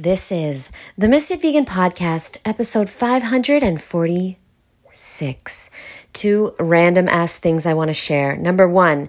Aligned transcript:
This 0.00 0.30
is 0.30 0.70
the 0.96 1.08
Misfit 1.08 1.42
Vegan 1.42 1.64
Podcast, 1.64 2.38
episode 2.44 2.88
546. 2.88 5.70
Two 6.12 6.54
random 6.60 7.08
ass 7.08 7.36
things 7.36 7.66
I 7.66 7.74
want 7.74 7.88
to 7.88 7.94
share. 7.94 8.36
Number 8.36 8.68
one, 8.68 9.08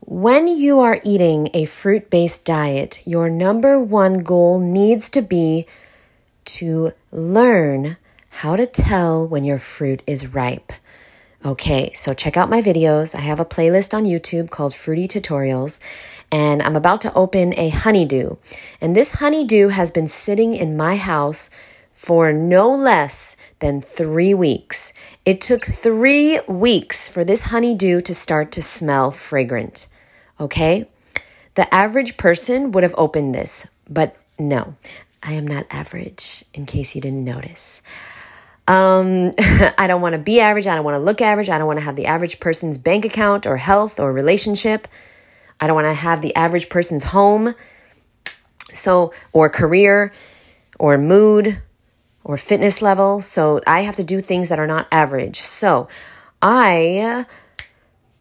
when 0.00 0.46
you 0.46 0.78
are 0.80 1.00
eating 1.04 1.48
a 1.54 1.64
fruit 1.64 2.10
based 2.10 2.44
diet, 2.44 3.02
your 3.06 3.30
number 3.30 3.80
one 3.80 4.18
goal 4.18 4.60
needs 4.60 5.08
to 5.08 5.22
be 5.22 5.64
to 6.44 6.92
learn 7.10 7.96
how 8.28 8.56
to 8.56 8.66
tell 8.66 9.26
when 9.26 9.44
your 9.44 9.58
fruit 9.58 10.02
is 10.06 10.34
ripe. 10.34 10.72
Okay, 11.42 11.90
so 11.94 12.12
check 12.12 12.36
out 12.36 12.50
my 12.50 12.60
videos. 12.60 13.14
I 13.14 13.20
have 13.20 13.40
a 13.40 13.46
playlist 13.46 13.94
on 13.94 14.04
YouTube 14.04 14.50
called 14.50 14.74
Fruity 14.74 15.08
Tutorials, 15.08 15.80
and 16.30 16.60
I'm 16.60 16.76
about 16.76 17.00
to 17.00 17.14
open 17.14 17.58
a 17.58 17.70
honeydew. 17.70 18.36
And 18.78 18.94
this 18.94 19.12
honeydew 19.12 19.68
has 19.68 19.90
been 19.90 20.06
sitting 20.06 20.54
in 20.54 20.76
my 20.76 20.96
house 20.96 21.48
for 21.94 22.30
no 22.30 22.70
less 22.70 23.38
than 23.60 23.80
three 23.80 24.34
weeks. 24.34 24.92
It 25.24 25.40
took 25.40 25.64
three 25.64 26.40
weeks 26.46 27.08
for 27.08 27.24
this 27.24 27.44
honeydew 27.44 28.02
to 28.02 28.14
start 28.14 28.52
to 28.52 28.62
smell 28.62 29.10
fragrant. 29.10 29.86
Okay? 30.38 30.90
The 31.54 31.74
average 31.74 32.18
person 32.18 32.70
would 32.72 32.82
have 32.82 32.94
opened 32.98 33.34
this, 33.34 33.74
but 33.88 34.14
no, 34.38 34.76
I 35.22 35.32
am 35.32 35.46
not 35.46 35.64
average, 35.70 36.44
in 36.52 36.66
case 36.66 36.94
you 36.94 37.00
didn't 37.00 37.24
notice. 37.24 37.80
Um, 38.70 39.32
I 39.78 39.88
don't 39.88 40.00
want 40.00 40.12
to 40.12 40.20
be 40.20 40.38
average. 40.38 40.68
I 40.68 40.76
don't 40.76 40.84
want 40.84 40.94
to 40.94 41.00
look 41.00 41.20
average. 41.20 41.50
I 41.50 41.58
don't 41.58 41.66
want 41.66 41.80
to 41.80 41.84
have 41.84 41.96
the 41.96 42.06
average 42.06 42.38
person's 42.38 42.78
bank 42.78 43.04
account 43.04 43.44
or 43.44 43.56
health 43.56 43.98
or 43.98 44.12
relationship. 44.12 44.86
I 45.58 45.66
don't 45.66 45.74
want 45.74 45.86
to 45.86 45.94
have 45.94 46.22
the 46.22 46.34
average 46.36 46.68
person's 46.68 47.04
home. 47.04 47.54
So, 48.72 49.12
or 49.32 49.50
career 49.50 50.12
or 50.78 50.96
mood 50.96 51.60
or 52.22 52.36
fitness 52.36 52.80
level. 52.80 53.20
So, 53.20 53.60
I 53.66 53.80
have 53.80 53.96
to 53.96 54.04
do 54.04 54.20
things 54.20 54.48
that 54.50 54.60
are 54.60 54.68
not 54.68 54.86
average. 54.92 55.40
So, 55.40 55.88
I 56.40 57.26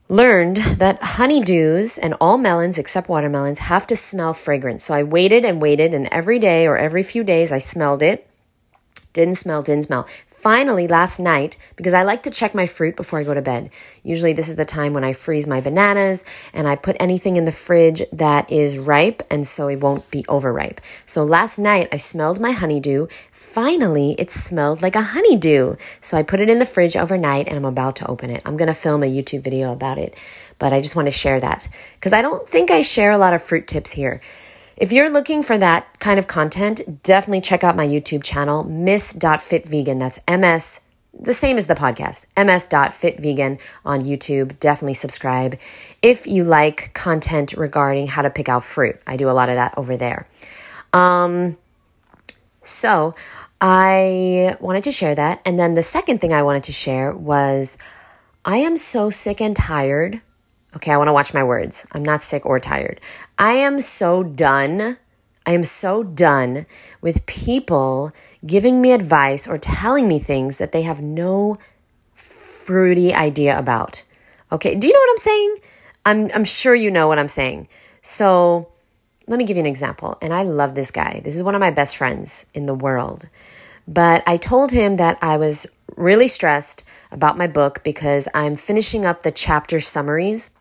learned 0.08 0.58
that 0.58 1.00
honeydews 1.02 2.00
and 2.02 2.16
all 2.20 2.40
melons 2.40 2.80
except 2.80 3.08
watermelons 3.08 3.60
have 3.60 3.86
to 3.86 3.96
smell 3.96 4.34
fragrant. 4.34 4.82
So, 4.82 4.96
I 4.96 5.04
waited 5.04 5.46
and 5.46 5.62
waited, 5.62 5.94
and 5.94 6.08
every 6.12 6.40
day 6.40 6.66
or 6.66 6.76
every 6.76 7.04
few 7.04 7.24
days 7.24 7.52
I 7.52 7.60
smelled 7.60 8.02
it. 8.02 8.26
Didn't 9.14 9.36
smell, 9.36 9.62
didn't 9.62 9.84
smell. 9.84 10.08
Finally, 10.40 10.88
last 10.88 11.20
night, 11.20 11.58
because 11.76 11.94
I 11.94 12.04
like 12.04 12.24
to 12.24 12.30
check 12.30 12.56
my 12.56 12.66
fruit 12.66 12.96
before 12.96 13.20
I 13.20 13.26
go 13.26 13.34
to 13.34 13.42
bed. 13.42 13.72
Usually, 14.04 14.32
this 14.32 14.48
is 14.48 14.56
the 14.56 14.64
time 14.64 14.94
when 14.94 15.04
I 15.04 15.12
freeze 15.12 15.46
my 15.46 15.60
bananas 15.60 16.24
and 16.54 16.66
I 16.66 16.78
put 16.78 16.96
anything 16.98 17.36
in 17.36 17.44
the 17.44 17.52
fridge 17.52 18.02
that 18.14 18.50
is 18.50 18.80
ripe 18.80 19.22
and 19.30 19.46
so 19.46 19.68
it 19.68 19.82
won't 19.82 20.10
be 20.12 20.24
overripe. 20.30 20.80
So, 21.06 21.26
last 21.26 21.60
night 21.60 21.90
I 21.92 21.98
smelled 21.98 22.40
my 22.40 22.52
honeydew. 22.52 23.08
Finally, 23.32 24.16
it 24.18 24.32
smelled 24.32 24.82
like 24.82 24.96
a 24.96 25.02
honeydew. 25.02 25.76
So, 26.00 26.16
I 26.16 26.24
put 26.24 26.40
it 26.40 26.50
in 26.50 26.60
the 26.60 26.66
fridge 26.66 26.96
overnight 26.96 27.50
and 27.50 27.58
I'm 27.58 27.66
about 27.66 27.98
to 27.98 28.08
open 28.08 28.30
it. 28.30 28.42
I'm 28.46 28.56
going 28.56 28.70
to 28.70 28.74
film 28.74 29.04
a 29.04 29.08
YouTube 29.08 29.44
video 29.44 29.74
about 29.74 29.98
it, 29.98 30.18
but 30.58 30.72
I 30.72 30.80
just 30.80 30.96
want 30.96 31.10
to 31.10 31.12
share 31.12 31.42
that 31.42 31.68
because 31.96 32.14
I 32.14 32.22
don't 32.22 32.48
think 32.48 32.72
I 32.72 32.82
share 32.82 33.12
a 33.12 33.18
lot 33.18 33.34
of 33.34 33.44
fruit 33.44 33.68
tips 33.68 33.92
here. 33.92 34.22
If 34.80 34.94
you're 34.94 35.10
looking 35.10 35.44
for 35.44 35.58
that 35.58 36.00
kind 36.00 36.18
of 36.18 36.28
content, 36.28 37.04
definitely 37.04 37.42
check 37.42 37.66
out 37.66 37.76
my 37.76 37.86
YouTube 37.86 38.24
channel, 38.24 38.64
ms.fitvegan. 38.64 40.00
That's 40.00 40.20
MS, 40.26 40.80
the 41.20 41.34
same 41.34 41.58
as 41.58 41.68
the 41.68 41.76
podcast, 41.76 42.26
ms.fitvegan 42.38 43.60
on 43.84 44.02
YouTube. 44.04 44.58
Definitely 44.60 44.94
subscribe 44.94 45.60
if 46.02 46.28
you 46.28 46.46
like 46.46 46.94
content 46.94 47.54
regarding 47.58 48.08
how 48.08 48.22
to 48.22 48.30
pick 48.30 48.48
out 48.48 48.64
fruit. 48.64 48.96
I 49.06 49.18
do 49.18 49.30
a 49.30 49.32
lot 49.32 49.50
of 49.50 49.56
that 49.56 49.78
over 49.78 49.98
there. 49.98 50.30
Um, 50.94 51.58
so 52.62 53.16
I 53.60 54.56
wanted 54.62 54.86
to 54.86 54.94
share 54.94 55.14
that. 55.14 55.42
And 55.46 55.60
then 55.60 55.74
the 55.74 55.84
second 55.84 56.22
thing 56.22 56.32
I 56.32 56.44
wanted 56.44 56.64
to 56.64 56.72
share 56.72 57.14
was 57.14 57.78
I 58.46 58.60
am 58.60 58.78
so 58.78 59.10
sick 59.10 59.42
and 59.42 59.58
tired 59.58 60.24
Okay, 60.76 60.92
I 60.92 60.98
want 60.98 61.08
to 61.08 61.14
watch 61.14 61.34
my 61.34 61.44
words. 61.44 61.88
I'm 61.94 62.04
not 62.04 62.22
sick 62.22 62.46
or 62.46 62.60
tired. 62.60 63.02
I 63.38 63.54
am 63.54 63.82
so 63.82 64.24
done. 64.24 64.98
I 65.46 65.52
am 65.52 65.64
so 65.64 66.04
done 66.04 66.68
with 67.02 67.26
people 67.26 68.12
giving 68.46 68.82
me 68.82 68.92
advice 68.92 69.48
or 69.48 69.58
telling 69.58 70.08
me 70.08 70.20
things 70.20 70.60
that 70.60 70.72
they 70.72 70.84
have 70.84 71.02
no 71.02 71.56
fruity 72.14 73.14
idea 73.14 73.58
about. 73.58 74.04
Okay, 74.52 74.76
do 74.76 74.88
you 74.88 74.94
know 74.94 75.00
what 75.00 75.12
I'm 75.12 75.18
saying? 75.18 75.56
I'm, 76.06 76.30
I'm 76.36 76.46
sure 76.46 76.76
you 76.76 76.92
know 76.92 77.08
what 77.08 77.18
I'm 77.18 77.28
saying. 77.28 77.68
So 78.02 78.72
let 79.28 79.40
me 79.40 79.46
give 79.46 79.58
you 79.58 79.62
an 79.62 79.68
example. 79.68 80.18
And 80.22 80.34
I 80.34 80.44
love 80.44 80.76
this 80.76 80.92
guy. 80.92 81.22
This 81.24 81.36
is 81.36 81.42
one 81.42 81.56
of 81.56 81.62
my 81.62 81.72
best 81.72 81.98
friends 81.98 82.46
in 82.54 82.68
the 82.68 82.76
world. 82.76 83.28
But 83.88 84.22
I 84.28 84.38
told 84.38 84.72
him 84.72 84.98
that 84.98 85.18
I 85.22 85.38
was 85.38 85.66
really 85.98 86.28
stressed 86.28 86.88
about 87.12 87.40
my 87.40 87.48
book 87.48 87.84
because 87.84 88.28
I'm 88.36 88.56
finishing 88.56 89.04
up 89.04 89.24
the 89.24 89.32
chapter 89.32 89.80
summaries 89.80 90.59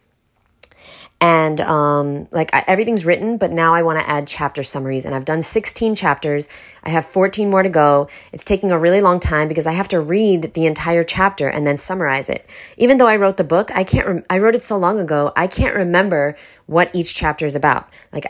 and 1.21 1.61
um, 1.61 2.29
like 2.31 2.55
I, 2.55 2.65
everything's 2.67 3.05
written 3.05 3.39
but 3.39 3.51
now 3.51 3.75
i 3.75 3.83
want 3.83 3.99
to 3.99 4.09
add 4.09 4.27
chapter 4.27 4.63
summaries. 4.63 5.05
And 5.05 5.15
i've 5.15 5.25
done 5.25 5.43
16 5.43 5.95
chapters. 5.95 6.49
I 6.85 6.91
have 6.91 7.05
14 7.05 7.51
more 7.51 7.63
to 7.63 7.69
go. 7.69 8.09
It's 8.33 8.45
taking 8.45 8.71
a 8.71 8.79
really 8.79 9.01
long 9.01 9.19
time 9.21 9.49
because 9.49 9.67
i 9.67 9.73
have 9.73 9.89
to 9.89 10.01
read 10.01 10.55
the 10.55 10.67
entire 10.67 11.03
chapter 11.03 11.49
and 11.49 11.67
then 11.67 11.77
summarize 11.77 12.29
it. 12.29 12.47
Even 12.77 12.99
though 12.99 13.09
i 13.09 13.17
wrote 13.17 13.37
the 13.37 13.45
book 13.45 13.71
i 13.75 13.85
can't 13.85 14.07
rem- 14.07 14.25
i 14.31 14.39
wrote 14.39 14.55
it 14.55 14.63
so 14.63 14.77
long 14.77 15.01
ago 15.01 15.33
i 15.37 15.47
can't 15.47 15.75
remember 15.75 16.35
what 16.67 16.95
each 16.95 17.15
chapter 17.15 17.47
is 17.47 17.57
about. 17.57 17.89
Like 18.13 18.27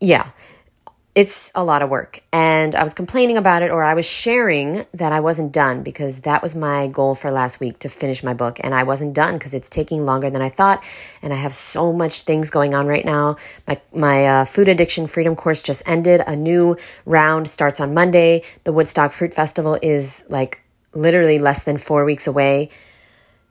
yeah 0.00 0.30
it's 1.14 1.52
a 1.54 1.62
lot 1.62 1.80
of 1.80 1.90
work. 1.90 2.20
And 2.32 2.74
I 2.74 2.82
was 2.82 2.92
complaining 2.92 3.36
about 3.36 3.62
it, 3.62 3.70
or 3.70 3.84
I 3.84 3.94
was 3.94 4.08
sharing 4.08 4.84
that 4.94 5.12
I 5.12 5.20
wasn't 5.20 5.52
done 5.52 5.84
because 5.84 6.20
that 6.20 6.42
was 6.42 6.56
my 6.56 6.88
goal 6.88 7.14
for 7.14 7.30
last 7.30 7.60
week 7.60 7.78
to 7.80 7.88
finish 7.88 8.24
my 8.24 8.34
book. 8.34 8.58
And 8.64 8.74
I 8.74 8.82
wasn't 8.82 9.14
done 9.14 9.34
because 9.34 9.54
it's 9.54 9.68
taking 9.68 10.04
longer 10.04 10.28
than 10.28 10.42
I 10.42 10.48
thought. 10.48 10.84
And 11.22 11.32
I 11.32 11.36
have 11.36 11.54
so 11.54 11.92
much 11.92 12.22
things 12.22 12.50
going 12.50 12.74
on 12.74 12.88
right 12.88 13.04
now. 13.04 13.36
My, 13.68 13.80
my 13.94 14.26
uh, 14.26 14.44
food 14.44 14.68
addiction 14.68 15.06
freedom 15.06 15.36
course 15.36 15.62
just 15.62 15.88
ended. 15.88 16.22
A 16.26 16.34
new 16.34 16.76
round 17.06 17.48
starts 17.48 17.80
on 17.80 17.94
Monday. 17.94 18.42
The 18.64 18.72
Woodstock 18.72 19.12
Fruit 19.12 19.32
Festival 19.32 19.78
is 19.82 20.26
like 20.30 20.64
literally 20.94 21.38
less 21.38 21.62
than 21.62 21.78
four 21.78 22.04
weeks 22.04 22.26
away. 22.26 22.70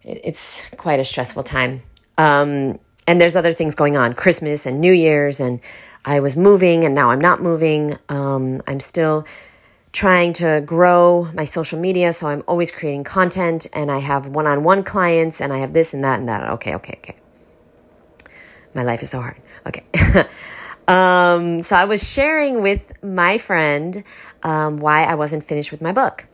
It's 0.03 0.69
quite 0.71 0.99
a 0.99 1.05
stressful 1.05 1.43
time. 1.43 1.79
Um, 2.17 2.79
and 3.07 3.19
there's 3.19 3.35
other 3.35 3.51
things 3.51 3.75
going 3.75 3.97
on 3.97 4.13
Christmas 4.13 4.65
and 4.65 4.79
New 4.79 4.93
Year's 4.93 5.39
and 5.39 5.59
I 6.05 6.19
was 6.19 6.35
moving 6.35 6.83
and 6.83 6.93
now 6.93 7.09
I'm 7.11 7.21
not 7.21 7.41
moving. 7.41 7.95
Um, 8.09 8.61
I'm 8.67 8.79
still 8.79 9.25
trying 9.91 10.33
to 10.33 10.61
grow 10.65 11.27
my 11.33 11.45
social 11.45 11.79
media, 11.79 12.11
so 12.11 12.27
I'm 12.27 12.43
always 12.47 12.71
creating 12.71 13.03
content 13.03 13.67
and 13.73 13.91
I 13.91 13.99
have 13.99 14.27
one 14.27 14.47
on 14.47 14.63
one 14.63 14.83
clients 14.83 15.39
and 15.39 15.53
I 15.53 15.59
have 15.59 15.73
this 15.73 15.93
and 15.93 16.03
that 16.03 16.19
and 16.19 16.27
that. 16.27 16.49
Okay, 16.51 16.75
okay, 16.75 16.95
okay. 16.97 17.15
My 18.73 18.83
life 18.83 19.03
is 19.03 19.11
so 19.11 19.21
hard. 19.21 19.37
Okay. 19.67 19.83
um, 20.87 21.61
so 21.61 21.75
I 21.75 21.85
was 21.85 22.11
sharing 22.11 22.61
with 22.61 22.91
my 23.03 23.37
friend 23.37 24.03
um, 24.41 24.77
why 24.77 25.03
I 25.03 25.15
wasn't 25.15 25.43
finished 25.43 25.71
with 25.71 25.81
my 25.81 25.91
book. 25.91 26.25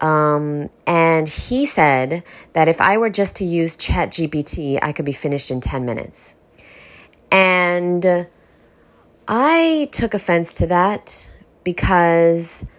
Um, 0.00 0.70
and 0.86 1.28
he 1.28 1.66
said 1.66 2.26
that 2.54 2.68
if 2.68 2.80
I 2.80 2.96
were 2.96 3.10
just 3.10 3.36
to 3.36 3.44
use 3.44 3.76
ChatGPT, 3.76 4.78
I 4.82 4.92
could 4.92 5.04
be 5.04 5.12
finished 5.12 5.50
in 5.50 5.60
10 5.60 5.84
minutes. 5.84 6.36
And 7.30 8.28
I 9.28 9.88
took 9.92 10.14
offense 10.14 10.54
to 10.54 10.66
that 10.68 11.30
because 11.64 12.70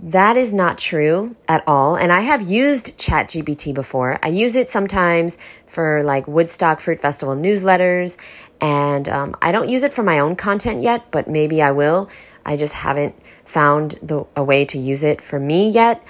that 0.00 0.36
is 0.36 0.52
not 0.52 0.78
true 0.78 1.34
at 1.48 1.64
all. 1.66 1.96
And 1.96 2.12
I 2.12 2.20
have 2.20 2.48
used 2.48 2.98
ChatGPT 2.98 3.74
before. 3.74 4.18
I 4.22 4.28
use 4.28 4.54
it 4.54 4.68
sometimes 4.68 5.36
for 5.66 6.02
like 6.04 6.28
Woodstock 6.28 6.80
Fruit 6.80 7.00
Festival 7.00 7.34
newsletters. 7.34 8.16
And 8.60 9.08
um, 9.08 9.36
I 9.42 9.50
don't 9.50 9.68
use 9.68 9.82
it 9.82 9.92
for 9.92 10.04
my 10.04 10.20
own 10.20 10.36
content 10.36 10.82
yet, 10.82 11.10
but 11.10 11.28
maybe 11.28 11.60
I 11.60 11.72
will. 11.72 12.08
I 12.46 12.56
just 12.56 12.74
haven't 12.74 13.20
found 13.26 13.92
the, 14.02 14.24
a 14.36 14.44
way 14.44 14.64
to 14.66 14.78
use 14.78 15.02
it 15.02 15.20
for 15.20 15.40
me 15.40 15.68
yet. 15.70 16.02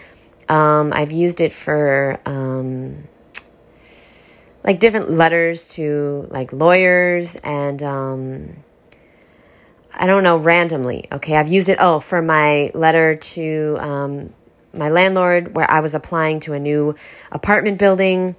Um, 0.49 0.93
I've 0.95 1.13
used 1.13 1.41
it 1.41 1.53
for 1.53 2.19
um, 2.25 3.05
like 4.65 4.81
different 4.81 5.11
letters 5.11 5.75
to 5.75 6.27
like 6.31 6.53
lawyers 6.53 7.37
and 7.37 7.83
um, 7.83 8.57
I 9.99 10.07
don't 10.07 10.23
know, 10.23 10.37
randomly. 10.37 11.07
Okay, 11.11 11.37
I've 11.37 11.49
used 11.49 11.69
it, 11.69 11.79
oh, 11.81 12.01
for 12.01 12.23
my 12.23 12.71
letter 12.75 13.15
to 13.15 13.77
um, 13.81 14.33
my 14.73 14.91
landlord 14.91 15.57
where 15.57 15.71
I 15.71 15.81
was 15.81 15.95
applying 15.95 16.41
to 16.41 16.53
a 16.53 16.61
new 16.61 16.95
apartment 17.33 17.79
building. 17.79 18.37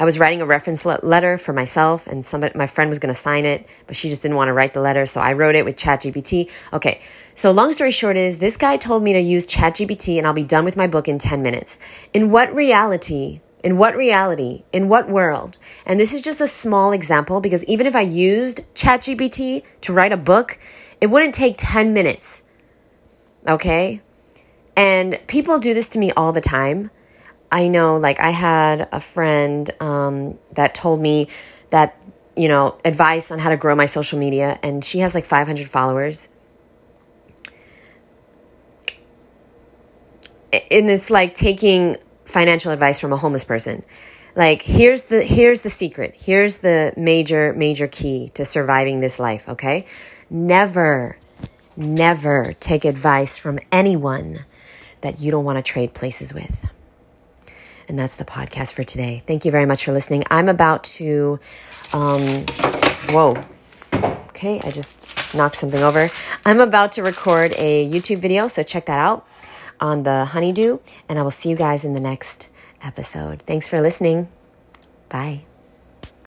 I 0.00 0.04
was 0.04 0.18
writing 0.18 0.40
a 0.40 0.46
reference 0.46 0.86
le- 0.86 1.00
letter 1.02 1.38
for 1.38 1.52
myself, 1.52 2.06
and 2.06 2.24
somebody, 2.24 2.56
my 2.56 2.66
friend 2.66 2.88
was 2.88 2.98
going 2.98 3.12
to 3.12 3.18
sign 3.18 3.44
it, 3.44 3.68
but 3.86 3.96
she 3.96 4.08
just 4.08 4.22
didn't 4.22 4.36
want 4.36 4.48
to 4.48 4.52
write 4.52 4.74
the 4.74 4.80
letter, 4.80 5.06
so 5.06 5.20
I 5.20 5.32
wrote 5.32 5.54
it 5.54 5.64
with 5.64 5.76
ChatGPT. 5.76 6.50
Okay, 6.72 7.00
so 7.34 7.50
long 7.50 7.72
story 7.72 7.90
short 7.90 8.16
is 8.16 8.38
this 8.38 8.56
guy 8.56 8.76
told 8.76 9.02
me 9.02 9.12
to 9.12 9.20
use 9.20 9.46
ChatGPT, 9.46 10.18
and 10.18 10.26
I'll 10.26 10.32
be 10.32 10.42
done 10.44 10.64
with 10.64 10.76
my 10.76 10.86
book 10.86 11.08
in 11.08 11.18
10 11.18 11.42
minutes. 11.42 11.78
In 12.14 12.30
what 12.30 12.54
reality 12.54 13.40
in 13.64 13.76
what 13.76 13.96
reality? 13.96 14.62
In 14.72 14.88
what 14.88 15.08
world? 15.08 15.58
And 15.84 15.98
this 15.98 16.14
is 16.14 16.22
just 16.22 16.40
a 16.40 16.46
small 16.46 16.92
example 16.92 17.40
because 17.40 17.64
even 17.64 17.88
if 17.88 17.96
I 17.96 18.02
used 18.02 18.60
ChatGPT 18.76 19.64
to 19.80 19.92
write 19.92 20.12
a 20.12 20.16
book, 20.16 20.60
it 21.00 21.08
wouldn't 21.08 21.34
take 21.34 21.56
10 21.58 21.92
minutes 21.92 22.48
Okay? 23.48 24.00
And 24.76 25.18
people 25.26 25.58
do 25.58 25.74
this 25.74 25.88
to 25.90 25.98
me 25.98 26.12
all 26.12 26.32
the 26.32 26.40
time. 26.40 26.90
I 27.50 27.68
know, 27.68 27.96
like, 27.96 28.20
I 28.20 28.30
had 28.30 28.88
a 28.92 29.00
friend 29.00 29.70
um, 29.80 30.38
that 30.52 30.74
told 30.74 31.00
me 31.00 31.28
that, 31.70 31.96
you 32.36 32.48
know, 32.48 32.78
advice 32.84 33.30
on 33.30 33.38
how 33.38 33.48
to 33.50 33.56
grow 33.56 33.74
my 33.74 33.86
social 33.86 34.18
media, 34.18 34.58
and 34.62 34.84
she 34.84 34.98
has 35.00 35.14
like 35.14 35.24
500 35.24 35.66
followers. 35.66 36.28
And 40.70 40.90
it's 40.90 41.10
like 41.10 41.34
taking 41.34 41.96
financial 42.24 42.72
advice 42.72 43.00
from 43.00 43.12
a 43.12 43.16
homeless 43.16 43.44
person. 43.44 43.84
Like 44.36 44.62
here's 44.62 45.02
the 45.04 45.22
here's 45.22 45.62
the 45.62 45.68
secret. 45.68 46.14
Here's 46.16 46.58
the 46.58 46.94
major 46.96 47.52
major 47.54 47.88
key 47.88 48.30
to 48.34 48.44
surviving 48.44 49.00
this 49.00 49.18
life, 49.18 49.48
okay? 49.48 49.86
Never 50.30 51.16
never 51.76 52.52
take 52.60 52.84
advice 52.84 53.36
from 53.36 53.58
anyone 53.72 54.44
that 55.00 55.20
you 55.20 55.30
don't 55.30 55.44
want 55.44 55.56
to 55.56 55.62
trade 55.62 55.94
places 55.94 56.32
with. 56.32 56.70
And 57.88 57.98
that's 57.98 58.16
the 58.16 58.24
podcast 58.24 58.74
for 58.74 58.84
today. 58.84 59.22
Thank 59.26 59.44
you 59.44 59.50
very 59.50 59.66
much 59.66 59.84
for 59.84 59.92
listening. 59.92 60.24
I'm 60.30 60.48
about 60.48 60.84
to 60.84 61.38
um 61.92 62.44
whoa. 63.10 63.34
Okay, 64.28 64.60
I 64.60 64.70
just 64.70 65.34
knocked 65.34 65.56
something 65.56 65.82
over. 65.82 66.08
I'm 66.44 66.60
about 66.60 66.92
to 66.92 67.02
record 67.02 67.52
a 67.56 67.88
YouTube 67.90 68.18
video, 68.18 68.46
so 68.46 68.62
check 68.62 68.86
that 68.86 68.98
out 68.98 69.26
on 69.80 70.04
the 70.04 70.26
honeydew, 70.26 70.78
and 71.08 71.18
I 71.18 71.22
will 71.22 71.30
see 71.30 71.50
you 71.50 71.56
guys 71.56 71.84
in 71.84 71.94
the 71.94 72.00
next 72.00 72.50
episode. 72.82 73.42
Thanks 73.42 73.66
for 73.66 73.80
listening. 73.80 74.28
Bye. 75.08 75.44